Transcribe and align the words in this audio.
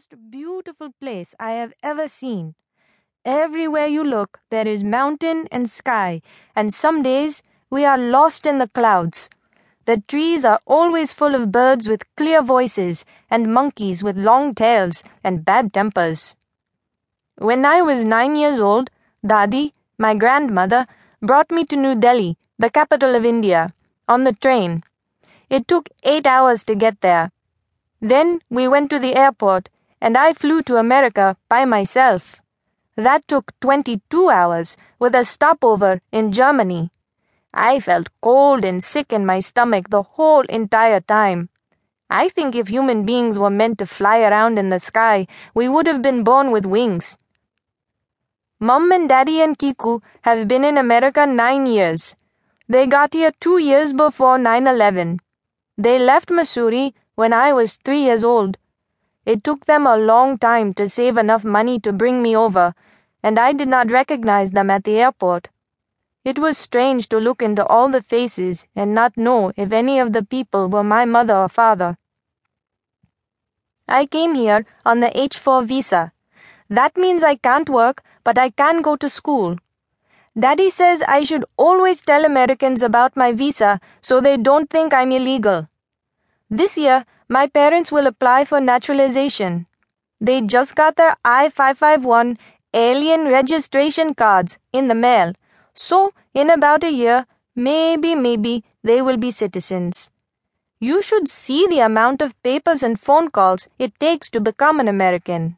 most 0.00 0.30
beautiful 0.30 0.90
place 0.98 1.34
I 1.38 1.50
have 1.60 1.74
ever 1.82 2.08
seen. 2.08 2.54
Everywhere 3.22 3.86
you 3.86 4.02
look, 4.02 4.40
there 4.48 4.66
is 4.66 4.82
mountain 4.82 5.46
and 5.52 5.68
sky, 5.68 6.22
and 6.56 6.72
some 6.72 7.02
days 7.02 7.42
we 7.68 7.84
are 7.84 7.98
lost 7.98 8.46
in 8.46 8.56
the 8.56 8.68
clouds. 8.68 9.28
The 9.84 10.02
trees 10.08 10.42
are 10.42 10.58
always 10.64 11.12
full 11.12 11.34
of 11.34 11.52
birds 11.52 11.86
with 11.86 12.14
clear 12.16 12.40
voices 12.40 13.04
and 13.30 13.52
monkeys 13.52 14.02
with 14.02 14.16
long 14.16 14.54
tails 14.54 15.04
and 15.22 15.44
bad 15.44 15.74
tempers. 15.74 16.34
When 17.36 17.66
I 17.66 17.82
was 17.82 18.02
nine 18.02 18.36
years 18.36 18.58
old, 18.58 18.88
Dadi, 19.22 19.72
my 19.98 20.14
grandmother, 20.14 20.86
brought 21.20 21.50
me 21.50 21.66
to 21.66 21.76
New 21.76 21.94
Delhi, 21.94 22.38
the 22.58 22.70
capital 22.70 23.14
of 23.14 23.26
India, 23.26 23.68
on 24.08 24.24
the 24.24 24.32
train. 24.32 24.82
It 25.50 25.68
took 25.68 25.90
eight 26.04 26.26
hours 26.26 26.62
to 26.62 26.74
get 26.74 27.02
there. 27.02 27.32
Then 28.00 28.40
we 28.48 28.66
went 28.66 28.88
to 28.88 28.98
the 28.98 29.14
airport, 29.14 29.68
and 30.00 30.16
I 30.16 30.32
flew 30.32 30.62
to 30.62 30.76
America 30.76 31.36
by 31.48 31.64
myself. 31.64 32.40
That 32.96 33.26
took 33.28 33.52
22 33.60 34.28
hours 34.30 34.76
with 34.98 35.14
a 35.14 35.24
stopover 35.24 36.00
in 36.12 36.32
Germany. 36.32 36.90
I 37.52 37.80
felt 37.80 38.08
cold 38.20 38.64
and 38.64 38.82
sick 38.82 39.12
in 39.12 39.26
my 39.26 39.40
stomach 39.40 39.90
the 39.90 40.02
whole 40.02 40.42
entire 40.42 41.00
time. 41.00 41.48
I 42.08 42.28
think 42.28 42.56
if 42.56 42.68
human 42.68 43.04
beings 43.04 43.38
were 43.38 43.50
meant 43.50 43.78
to 43.78 43.86
fly 43.86 44.20
around 44.20 44.58
in 44.58 44.68
the 44.68 44.80
sky, 44.80 45.26
we 45.54 45.68
would 45.68 45.86
have 45.86 46.02
been 46.02 46.24
born 46.24 46.50
with 46.50 46.66
wings. 46.66 47.18
Mum 48.58 48.92
and 48.92 49.08
Daddy 49.08 49.40
and 49.40 49.58
Kiku 49.58 50.00
have 50.22 50.46
been 50.46 50.64
in 50.64 50.76
America 50.76 51.26
nine 51.26 51.66
years. 51.66 52.16
They 52.68 52.86
got 52.86 53.14
here 53.14 53.32
two 53.40 53.58
years 53.58 53.92
before 53.92 54.38
9 54.38 54.66
11. 54.66 55.20
They 55.78 55.98
left 55.98 56.28
Mussoorie 56.28 56.92
when 57.14 57.32
I 57.32 57.52
was 57.52 57.76
three 57.76 58.02
years 58.02 58.22
old. 58.22 58.58
It 59.24 59.44
took 59.44 59.66
them 59.66 59.86
a 59.86 59.96
long 59.96 60.38
time 60.38 60.74
to 60.74 60.88
save 60.88 61.16
enough 61.16 61.44
money 61.44 61.78
to 61.80 61.92
bring 61.92 62.22
me 62.22 62.36
over 62.36 62.74
and 63.22 63.38
I 63.38 63.52
did 63.52 63.68
not 63.68 63.90
recognize 63.90 64.50
them 64.50 64.70
at 64.70 64.84
the 64.84 64.98
airport. 64.98 65.48
It 66.24 66.38
was 66.38 66.58
strange 66.58 67.08
to 67.10 67.18
look 67.18 67.42
into 67.42 67.64
all 67.66 67.88
the 67.88 68.02
faces 68.02 68.66
and 68.74 68.94
not 68.94 69.16
know 69.16 69.52
if 69.56 69.72
any 69.72 69.98
of 69.98 70.12
the 70.12 70.22
people 70.22 70.68
were 70.68 70.84
my 70.84 71.04
mother 71.04 71.36
or 71.36 71.48
father. 71.48 71.96
I 73.88 74.06
came 74.06 74.34
here 74.34 74.66
on 74.84 75.00
the 75.00 75.16
H 75.18 75.38
4 75.38 75.62
visa. 75.62 76.12
That 76.68 76.96
means 76.96 77.22
I 77.22 77.36
can't 77.36 77.68
work, 77.68 78.02
but 78.22 78.38
I 78.38 78.50
can 78.50 78.82
go 78.82 78.96
to 78.96 79.08
school. 79.08 79.56
Daddy 80.38 80.70
says 80.70 81.02
I 81.08 81.24
should 81.24 81.44
always 81.56 82.02
tell 82.02 82.24
Americans 82.24 82.82
about 82.82 83.16
my 83.16 83.32
visa 83.32 83.80
so 84.00 84.20
they 84.20 84.36
don't 84.36 84.70
think 84.70 84.94
I'm 84.94 85.10
illegal. 85.10 85.68
This 86.48 86.78
year, 86.78 87.04
my 87.30 87.46
parents 87.46 87.92
will 87.92 88.08
apply 88.08 88.44
for 88.44 88.60
naturalization. 88.60 89.66
They 90.20 90.40
just 90.40 90.74
got 90.74 90.96
their 90.96 91.16
I 91.24 91.48
551 91.48 92.36
alien 92.74 93.26
registration 93.26 94.14
cards 94.14 94.58
in 94.72 94.88
the 94.88 94.96
mail. 94.96 95.34
So, 95.74 96.12
in 96.34 96.50
about 96.50 96.82
a 96.82 96.90
year, 96.90 97.26
maybe, 97.54 98.16
maybe 98.16 98.64
they 98.82 99.00
will 99.00 99.16
be 99.16 99.30
citizens. 99.30 100.10
You 100.80 101.02
should 101.02 101.28
see 101.28 101.68
the 101.68 101.78
amount 101.78 102.20
of 102.20 102.42
papers 102.42 102.82
and 102.82 102.98
phone 102.98 103.30
calls 103.30 103.68
it 103.78 103.98
takes 104.00 104.28
to 104.30 104.40
become 104.40 104.80
an 104.80 104.88
American. 104.88 105.56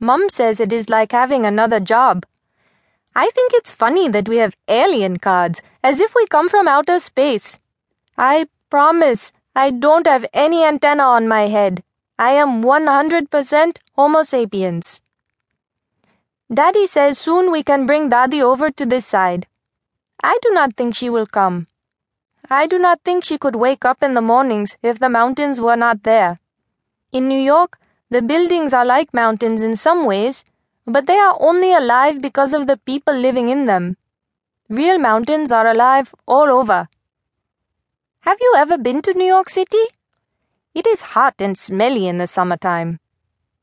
Mum 0.00 0.30
says 0.30 0.58
it 0.58 0.72
is 0.72 0.88
like 0.88 1.12
having 1.12 1.44
another 1.44 1.80
job. 1.80 2.24
I 3.14 3.28
think 3.34 3.52
it's 3.52 3.74
funny 3.74 4.08
that 4.08 4.28
we 4.28 4.38
have 4.38 4.56
alien 4.68 5.18
cards, 5.18 5.60
as 5.82 6.00
if 6.00 6.14
we 6.14 6.26
come 6.28 6.48
from 6.48 6.66
outer 6.66 6.98
space. 6.98 7.60
I 8.16 8.46
promise 8.70 9.32
I 9.54 9.70
don't 9.70 10.06
have 10.06 10.26
any 10.32 10.64
antenna 10.64 11.02
on 11.02 11.26
my 11.28 11.48
head. 11.48 11.82
I 12.18 12.32
am 12.32 12.62
100% 12.62 13.78
Homo 13.96 14.22
sapiens. 14.22 15.02
Daddy 16.52 16.86
says 16.86 17.18
soon 17.18 17.50
we 17.50 17.62
can 17.62 17.86
bring 17.86 18.08
Dadi 18.10 18.42
over 18.42 18.70
to 18.70 18.86
this 18.86 19.06
side. 19.06 19.46
I 20.22 20.38
do 20.42 20.50
not 20.50 20.76
think 20.76 20.94
she 20.94 21.10
will 21.10 21.26
come. 21.26 21.66
I 22.50 22.66
do 22.66 22.78
not 22.78 23.00
think 23.04 23.22
she 23.22 23.36
could 23.36 23.56
wake 23.56 23.84
up 23.84 24.02
in 24.02 24.14
the 24.14 24.22
mornings 24.22 24.76
if 24.82 24.98
the 24.98 25.08
mountains 25.08 25.60
were 25.60 25.76
not 25.76 26.02
there. 26.02 26.40
In 27.12 27.28
New 27.28 27.40
York, 27.40 27.78
the 28.10 28.22
buildings 28.22 28.72
are 28.72 28.84
like 28.84 29.12
mountains 29.12 29.62
in 29.62 29.76
some 29.76 30.06
ways, 30.06 30.44
but 30.86 31.06
they 31.06 31.18
are 31.18 31.36
only 31.40 31.74
alive 31.74 32.22
because 32.22 32.54
of 32.54 32.66
the 32.66 32.78
people 32.78 33.14
living 33.14 33.48
in 33.50 33.66
them. 33.66 33.96
Real 34.70 34.98
mountains 34.98 35.52
are 35.52 35.66
alive 35.66 36.14
all 36.26 36.50
over. 36.50 36.88
Have 38.22 38.38
you 38.40 38.54
ever 38.56 38.76
been 38.76 39.00
to 39.02 39.14
New 39.14 39.24
York 39.24 39.48
City? 39.48 39.84
It 40.74 40.86
is 40.86 41.00
hot 41.00 41.36
and 41.38 41.56
smelly 41.56 42.08
in 42.08 42.18
the 42.18 42.26
summertime. 42.26 42.98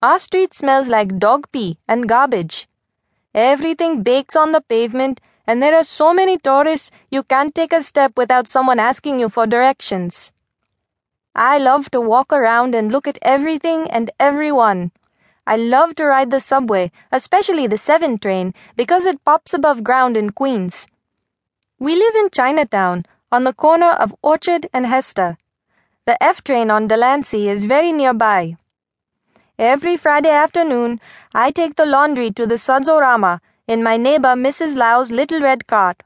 Our 0.01 0.17
street 0.17 0.53
smells 0.53 0.87
like 0.87 1.19
dog 1.19 1.51
pee 1.51 1.77
and 1.89 2.07
garbage. 2.07 2.67
Everything 3.33 4.01
bakes 4.01 4.35
on 4.35 4.53
the 4.53 4.61
pavement, 4.61 5.19
and 5.45 5.61
there 5.61 5.75
are 5.75 5.83
so 5.83 6.13
many 6.13 6.37
tourists 6.37 6.89
you 7.11 7.21
can't 7.23 7.53
take 7.53 7.73
a 7.73 7.83
step 7.83 8.13
without 8.15 8.47
someone 8.47 8.79
asking 8.79 9.19
you 9.19 9.27
for 9.27 9.45
directions. 9.45 10.31
I 11.35 11.57
love 11.57 11.91
to 11.91 11.99
walk 11.99 12.31
around 12.31 12.73
and 12.73 12.91
look 12.91 13.07
at 13.07 13.19
everything 13.21 13.91
and 13.91 14.09
everyone. 14.19 14.93
I 15.45 15.57
love 15.57 15.95
to 15.95 16.05
ride 16.05 16.31
the 16.31 16.39
subway, 16.39 16.91
especially 17.11 17.67
the 17.67 17.77
7 17.77 18.17
train, 18.19 18.53
because 18.77 19.05
it 19.05 19.23
pops 19.25 19.53
above 19.53 19.83
ground 19.83 20.15
in 20.15 20.31
Queens. 20.31 20.87
We 21.77 21.95
live 21.95 22.15
in 22.15 22.29
Chinatown, 22.29 23.05
on 23.35 23.43
the 23.43 23.51
corner 23.51 23.91
of 24.03 24.15
Orchard 24.21 24.69
and 24.71 24.85
Hester. 24.85 25.37
The 26.05 26.15
F 26.23 26.41
train 26.41 26.71
on 26.71 26.87
Delancey 26.87 27.49
is 27.49 27.65
very 27.65 27.91
nearby. 27.91 28.55
Every 29.59 29.97
Friday 29.97 30.29
afternoon, 30.29 31.01
I 31.33 31.51
take 31.51 31.75
the 31.75 31.85
laundry 31.85 32.31
to 32.31 32.45
the 32.45 32.55
Sudzorama 32.55 33.41
in 33.67 33.83
my 33.83 33.97
neighbor 33.97 34.35
Mrs. 34.35 34.77
Lau's 34.77 35.11
little 35.11 35.41
red 35.41 35.67
cart. 35.67 36.01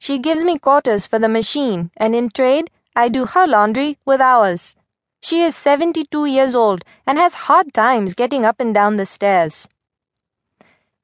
She 0.00 0.18
gives 0.18 0.42
me 0.42 0.58
quarters 0.58 1.06
for 1.06 1.20
the 1.20 1.28
machine, 1.28 1.92
and 1.96 2.16
in 2.16 2.30
trade, 2.30 2.68
I 2.96 3.10
do 3.10 3.26
her 3.26 3.46
laundry 3.46 3.98
with 4.04 4.20
ours. 4.20 4.74
She 5.20 5.42
is 5.42 5.54
72 5.54 6.24
years 6.26 6.56
old 6.56 6.84
and 7.06 7.16
has 7.16 7.46
hard 7.46 7.72
times 7.74 8.16
getting 8.16 8.44
up 8.44 8.58
and 8.58 8.74
down 8.74 8.96
the 8.96 9.06
stairs. 9.06 9.68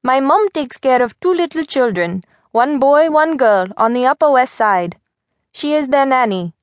My 0.03 0.19
mom 0.19 0.49
takes 0.49 0.75
care 0.75 1.01
of 1.01 1.17
two 1.21 1.33
little 1.33 1.63
children, 1.63 2.25
one 2.51 2.79
boy, 2.79 3.09
one 3.09 3.37
girl, 3.37 3.67
on 3.77 3.93
the 3.93 4.05
Upper 4.05 4.29
West 4.29 4.55
Side. 4.55 4.97
She 5.53 5.73
is 5.75 5.87
their 5.87 6.05
nanny. 6.05 6.53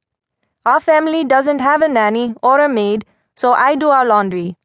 Our 0.66 0.80
family 0.80 1.24
doesn't 1.24 1.60
have 1.60 1.80
a 1.80 1.88
nanny 1.88 2.34
or 2.42 2.60
a 2.60 2.68
maid, 2.68 3.06
so 3.36 3.52
I 3.52 3.76
do 3.76 3.88
our 3.88 4.04
laundry. 4.04 4.56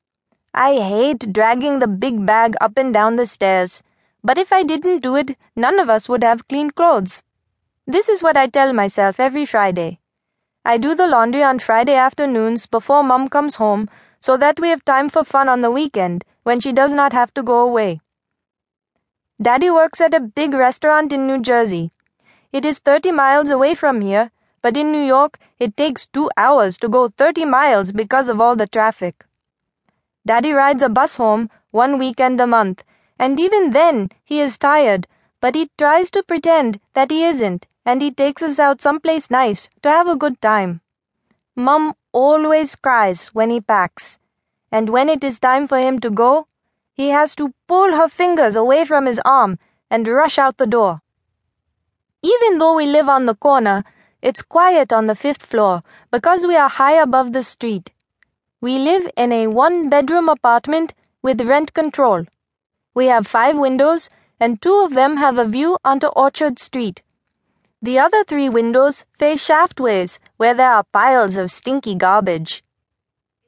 I 0.54 0.74
hate 0.80 1.32
dragging 1.32 1.80
the 1.80 1.88
big 1.88 2.26
bag 2.26 2.56
up 2.60 2.78
and 2.78 2.94
down 2.94 3.16
the 3.16 3.26
stairs, 3.26 3.84
but 4.24 4.38
if 4.38 4.52
I 4.52 4.64
didn't 4.64 5.04
do 5.04 5.16
it, 5.16 5.38
none 5.56 5.80
of 5.80 5.90
us 5.90 6.10
would 6.10 6.24
have 6.24 6.48
clean 6.48 6.72
clothes. 6.72 7.24
This 7.86 8.10
is 8.10 8.24
what 8.24 8.36
I 8.36 8.48
tell 8.48 8.74
myself 8.74 9.20
every 9.20 9.46
Friday. 9.46 10.00
I 10.66 10.78
do 10.78 10.96
the 10.96 11.06
laundry 11.06 11.44
on 11.44 11.60
Friday 11.60 11.94
afternoons 11.94 12.66
before 12.66 13.04
Mum 13.04 13.30
comes 13.30 13.56
home 13.56 13.88
so 14.20 14.38
that 14.38 14.60
we 14.60 14.70
have 14.70 14.84
time 14.84 15.08
for 15.10 15.24
fun 15.24 15.48
on 15.48 15.62
the 15.62 15.70
weekend 15.70 16.26
when 16.42 16.60
she 16.60 16.74
does 16.74 16.94
not 16.94 17.14
have 17.14 17.32
to 17.36 17.44
go 17.44 17.60
away. 17.60 18.02
Daddy 19.40 19.70
works 19.70 20.02
at 20.02 20.16
a 20.16 20.20
big 20.20 20.56
restaurant 20.56 21.14
in 21.14 21.28
New 21.28 21.40
Jersey. 21.40 21.92
It 22.56 22.64
is 22.64 22.80
30 22.80 23.12
miles 23.12 23.50
away 23.50 23.76
from 23.76 24.00
here, 24.00 24.32
but 24.62 24.78
in 24.78 24.90
New 24.90 25.04
York, 25.04 25.40
it 25.60 25.76
takes 25.76 26.06
two 26.06 26.30
hours 26.38 26.78
to 26.78 26.88
go 26.88 27.10
30 27.10 27.44
miles 27.44 27.92
because 27.92 28.30
of 28.30 28.40
all 28.40 28.56
the 28.56 28.66
traffic. 28.66 29.26
Daddy 30.26 30.54
rides 30.54 30.82
a 30.82 30.88
bus 30.88 31.18
home 31.18 31.50
one 31.72 31.98
weekend 31.98 32.40
a 32.40 32.48
month, 32.48 32.86
and 33.20 33.42
even 33.42 33.72
then 33.72 34.10
he 34.24 34.40
is 34.40 34.58
tired, 34.58 35.06
but 35.42 35.54
he 35.54 35.70
tries 35.78 36.10
to 36.12 36.24
pretend 36.24 36.80
that 36.94 37.12
he 37.12 37.26
isn't, 37.26 37.68
and 37.86 38.02
he 38.02 38.10
takes 38.10 38.42
us 38.42 38.58
out 38.58 38.80
someplace 38.80 39.30
nice 39.30 39.68
to 39.82 39.90
have 39.90 40.08
a 40.08 40.16
good 40.16 40.40
time. 40.40 40.80
Mum 41.58 41.94
always 42.14 42.78
cries 42.78 43.28
when 43.36 43.50
he 43.50 43.60
packs, 43.60 44.18
and 44.72 44.90
when 44.90 45.10
it 45.10 45.26
is 45.26 45.42
time 45.42 45.68
for 45.68 45.78
him 45.78 46.00
to 46.00 46.10
go, 46.10 46.48
he 46.94 47.10
has 47.10 47.36
to 47.36 47.54
pull 47.68 47.98
her 47.98 48.08
fingers 48.08 48.56
away 48.56 48.86
from 48.86 49.08
his 49.08 49.20
arm 49.26 49.60
and 49.92 50.08
rush 50.08 50.40
out 50.40 50.56
the 50.56 50.66
door. 50.66 51.02
Even 52.34 52.58
though 52.58 52.76
we 52.76 52.88
live 52.88 53.08
on 53.08 53.26
the 53.26 53.36
corner, 53.36 53.84
it's 54.20 54.42
quiet 54.42 54.92
on 54.92 55.06
the 55.06 55.14
fifth 55.14 55.46
floor 55.46 55.84
because 56.10 56.48
we 56.48 56.56
are 56.56 56.70
high 56.70 57.00
above 57.00 57.34
the 57.34 57.44
street. 57.44 57.92
We 58.62 58.80
live 58.80 59.12
in 59.16 59.32
a 59.32 59.46
one 59.46 59.90
bedroom 59.90 60.28
apartment 60.28 60.96
with 61.22 61.42
rent 61.42 61.76
control. 61.76 62.26
We 62.96 63.06
have 63.08 63.28
five 63.28 63.56
windows, 63.58 64.10
and 64.40 64.60
two 64.60 64.82
of 64.84 64.96
them 64.96 65.18
have 65.18 65.38
a 65.38 65.46
view 65.46 65.78
onto 65.86 66.08
Orchard 66.08 66.58
Street. 66.58 67.04
The 67.80 68.00
other 68.00 68.24
three 68.24 68.50
windows 68.50 69.06
face 69.20 69.46
shaftways 69.46 70.18
where 70.38 70.56
there 70.56 70.74
are 70.74 70.92
piles 70.92 71.38
of 71.38 71.52
stinky 71.52 71.94
garbage. 71.94 72.64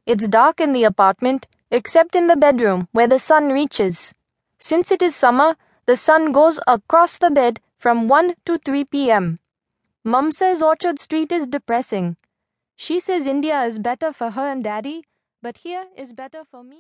It's 0.06 0.28
dark 0.28 0.60
in 0.60 0.74
the 0.74 0.84
apartment, 0.84 1.48
except 1.72 2.16
in 2.16 2.28
the 2.28 2.36
bedroom 2.36 2.90
where 2.92 3.08
the 3.08 3.18
sun 3.18 3.50
reaches. 3.50 4.14
Since 4.60 4.92
it 4.92 5.02
is 5.02 5.16
summer, 5.16 5.56
the 5.88 5.96
sun 5.96 6.32
goes 6.34 6.60
across 6.68 7.18
the 7.18 7.32
bed 7.32 7.60
from 7.78 8.08
1 8.10 8.36
to 8.46 8.58
3 8.58 8.84
p.m. 8.86 9.40
Mum 10.04 10.32
says 10.32 10.62
Orchard 10.62 11.00
Street 11.00 11.32
is 11.32 11.48
depressing. 11.48 12.18
She 12.76 13.00
says 13.00 13.26
India 13.26 13.64
is 13.64 13.80
better 13.80 14.12
for 14.12 14.32
her 14.32 14.48
and 14.52 14.64
daddy, 14.64 15.06
but 15.42 15.58
here 15.66 15.86
is 15.96 16.12
better 16.14 16.44
for 16.52 16.64
me. 16.64 16.76